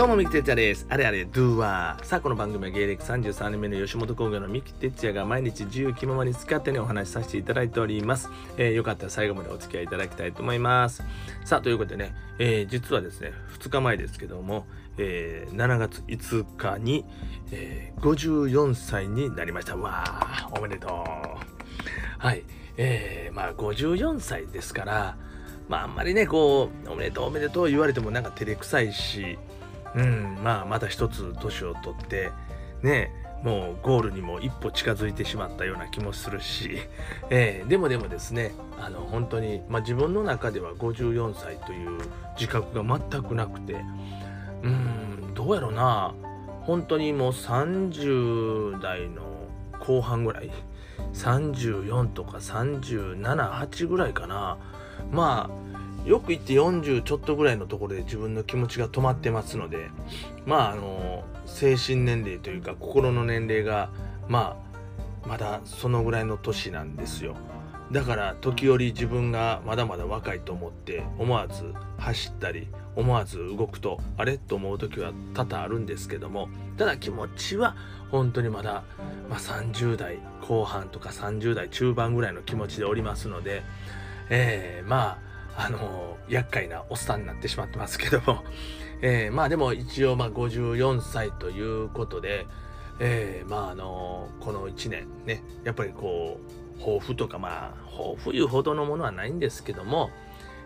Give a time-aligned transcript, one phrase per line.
[0.00, 0.86] どうも、三木哲也です。
[0.88, 2.06] あれあれ、ドゥーワー。
[2.06, 8.30] さあ、この番組は芸歴33年目の吉本興業の三木哲也が毎日自由気ままに好き勝手にお話しさせていただいております。
[8.56, 11.04] えー、よかったら最後までお付き合いいただきたいと思います。
[11.44, 14.64] さあ、ということでね、えー、実はですね、2日前ですけども、
[14.96, 17.04] えー、7月5日に、
[17.52, 19.76] えー、54歳になりました。
[19.76, 20.90] わー、おめでとう。
[22.18, 22.44] はい。
[22.78, 25.18] えー、まあ、54歳ですから、
[25.68, 29.36] まあ、あんまりね、こう、おめでとうおめでとう言われてもなんか照れくさいし、
[29.94, 32.30] うん、まあまた一つ年を取って
[32.82, 33.10] ね
[33.42, 36.78] もうゴールにも一歩近づいてしまったような気もするし、
[37.30, 42.00] えー、でもでもですねあの本当に、まあ、自分の中では54歳という
[42.34, 43.82] 自覚が全くなくて
[44.62, 46.14] うんどうやろな。
[46.62, 49.22] 本当にもう30代の
[49.80, 50.50] 後半ぐらい
[51.14, 54.58] 34とか378ぐらいかな。
[55.10, 55.69] まあ
[56.04, 59.90] よく言って40ちょっとぐらいのところで自分の気持ちが止まってますので
[60.46, 63.90] まああの精神年齢というか心の年齢が
[64.28, 64.56] ま
[65.24, 67.36] あまだそのぐらいの年なんですよ。
[67.92, 74.38] だから時折自分がまだまだ若いと思って思わず走ったり思わず動くとあれ？
[74.38, 77.74] と思う時は多々あるんですけどもただ気持ちは
[78.12, 78.84] 本当にまだ、
[79.28, 83.62] まあ、30代後半とか30代中盤ぐらいの気持ちでおりますので、
[84.28, 85.29] えー、まあ
[85.62, 88.44] あの厄介なおっさんになってしまってますけども、
[89.02, 92.46] えー、まあでも一応まあ54歳ということで、
[92.98, 96.40] えー、まああのこの1年ねやっぱりこ
[96.78, 100.10] う抱負とかまあ抱負いうほどのものはないんですけども、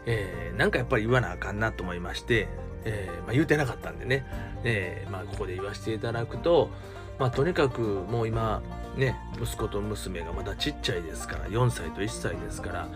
[0.07, 2.47] えー、なんかやっぱり言わなあかんなと思いまして、
[2.85, 4.25] えーまあ、言うてなかったんでね、
[4.63, 6.71] えーまあ、ここで言わせていただくと、
[7.19, 8.63] まあ、とにかくもう今
[8.97, 12.89] ね息子と娘がまだちっちゃいですから4歳と1歳ですから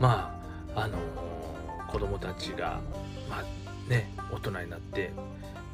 [0.00, 0.36] ま
[0.74, 0.98] ああの
[1.94, 2.80] 子供たちが
[3.30, 5.12] まあね大人になって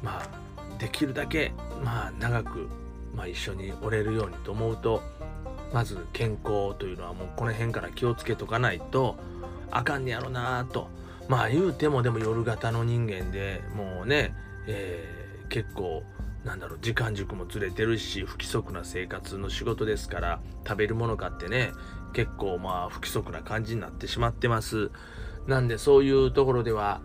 [0.03, 1.51] まあできるだけ
[1.83, 2.69] まあ長く、
[3.15, 5.01] まあ、一緒におれるようにと思うと
[5.73, 9.15] まず健康というのはもうこの辺から気をつけとかないと
[9.71, 10.89] あかんねやろなと。
[11.27, 14.35] まあ言うてもでも夜型の人間でもうね、
[14.67, 16.03] えー、結構
[16.43, 21.71] なんだろう時間軸もずれてるし不規則な生活の仕事ですから食べるものかってね
[22.13, 24.91] 結構まあ不規則な感じになってしまってます。
[25.47, 27.01] なんでそういうところでは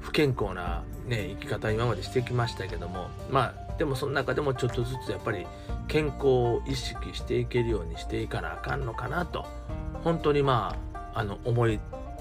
[0.00, 5.46] 不健康な、ね、生き方今までしてきましたけどもまあでもその中でもちょっとずつやっぱり
[5.88, 9.46] 健康を意識していけるようにしていかなあかんのかなと
[10.04, 11.68] 本当にまああの思っ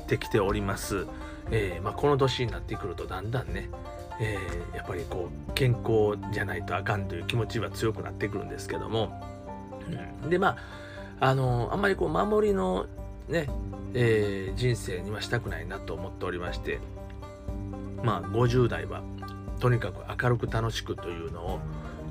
[0.07, 1.05] てきております、
[1.51, 3.69] えー、まあ、この年になってくるとだんだんね、
[4.19, 9.21] えー、やっぱりこう健康じゃないとあかんという気持ちは強くなってくるんですけども、
[10.23, 10.57] うん、でま
[11.19, 12.87] ああのあんまりこう守りの
[13.29, 13.47] ね
[13.93, 16.79] えー、人生にはしたくないなと思っておりまして
[18.03, 19.01] まあ50代は
[19.59, 21.59] とにかく明るく楽しくというのを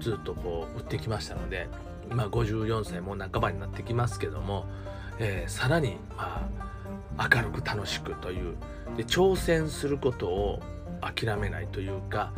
[0.01, 1.69] ずっとこう売ってきましたので
[2.11, 4.67] まあ54歳も半ばになってきますけども、
[5.19, 6.49] えー、さらにま
[7.17, 8.56] あ明るく楽しくという
[8.97, 10.61] で挑戦することを
[11.00, 12.33] 諦めないというか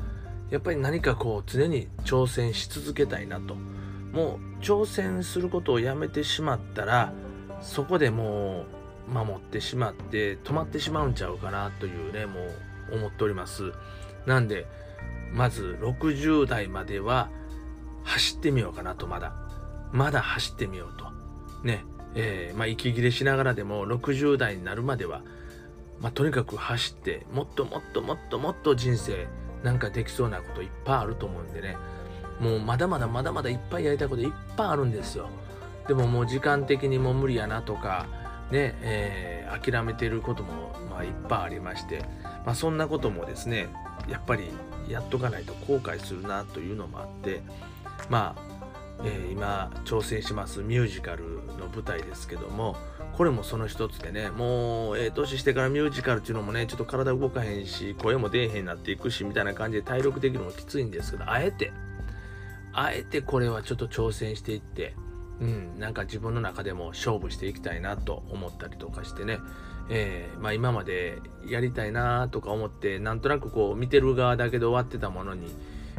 [0.51, 3.55] やっぱり何かこう常に挑戦し続けたいなと。
[4.13, 7.13] もう挑戦することをやめてしまったら
[7.61, 8.65] そこでも
[9.09, 12.41] う守ってしまって止まってしまうんちゃうかなというねも
[12.93, 13.73] う思っております。
[14.27, 14.67] なんで
[15.33, 17.29] まず60代までは
[18.05, 19.33] 走ってみようかなとまだ。
[19.93, 21.07] まだ走ってみようと。
[21.67, 21.85] ね。
[22.17, 25.23] えー、まあ息切れしながらでも60代になるまでは
[26.01, 29.29] まあ、とにかく走ってもっともっともっともっと人生
[29.63, 31.77] なんかできそうなこといっぱいあると思うんでね。
[32.41, 35.29] もうまだまだまだまだいっぱいやりたいこといっぱいあるんですよ。
[35.89, 38.07] でももう時間的にも無理やなとか
[38.51, 42.05] ね、えー、諦めてることも、まあ、いっぱいありまして、
[42.45, 43.69] まあ、そんなこともですね
[44.09, 44.51] やっぱり
[44.89, 47.43] やっとかないと後悔するなというのもあって
[48.09, 51.25] まあ、えー、今挑戦しますミュージカル
[51.59, 52.77] の舞台ですけども
[53.17, 61.73] これもその一つでねもうええー、年してからミュージカルっていうのもねちょっと体動かへんし声も出えへんなっていくしみたいな感じで体力的にもきついんですけどあえて
[62.73, 64.95] あえてこれはちょっと挑戦していって
[65.41, 69.39] うん、なんか自分の中でも勝負していきたいなと思ったりとかしてね、
[69.89, 75.55] えー、まあ、今までやりたいなとか思ってなんとなくこう見てる側だけで終わってたものに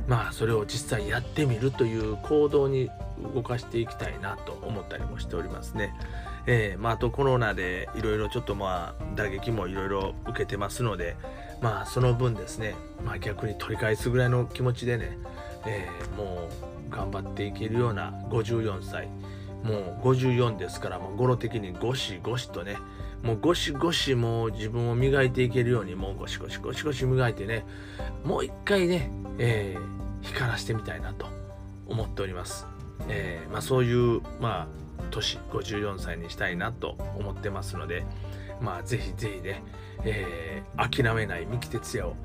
[0.08, 2.90] まあそれを実際やってみるという行動に
[3.34, 5.94] 動かしていきたいなと思ったりもしておりますね。
[6.48, 11.16] えー、まあ、とコロナでいろいろちょっとまあ打撃もいろいろ受けてますので
[11.62, 12.74] まあその分ですね、
[13.06, 15.20] まあ、逆に取り返すぐらいの気持ちでね、
[15.68, 19.08] えー、もう頑張っていけるような54歳
[19.64, 22.78] もう54ですからもう語呂的にゴシゴシとね
[23.24, 27.66] もうゴシゴシもう自分を磨いていけるようにもうゴシゴシゴシゴシ磨いてね
[28.24, 31.28] もう一回ね、えー、光らしてみたいなと
[31.88, 32.68] 思っております。
[33.10, 38.04] えー、まあ、そういうまあ年54歳にしたいなと思ってますので
[38.62, 39.64] まあぜひぜひね、
[40.04, 42.16] えー、諦めない三木哲也を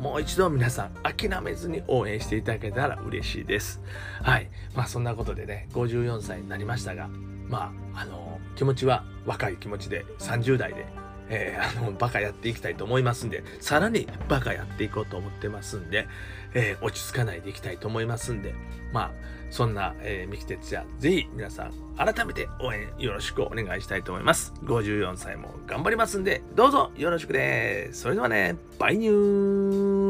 [0.00, 3.80] もう一度皆さん諦めずに応援していただけたら嬉しいです。
[4.22, 4.50] はい。
[4.74, 7.08] まあそんなことでね、54歳になりましたが、
[7.48, 10.86] まあ、あの気持ちは若い気持ちで30代で、
[11.34, 16.06] えー、あのバカやっていきたいと思いますんでさらにバカやっていこうと思ってますんで、
[16.54, 18.54] えー、落ち着かないでいきたいと思いますんで
[18.92, 19.10] まあ
[19.50, 24.54] そんな、えー、三木哲也ぜひ皆さん改めて応援よろしくお願いしたいと思います。
[24.64, 30.01] 54歳も頑張りますんでどうぞよろしくですそれではねバイニュー。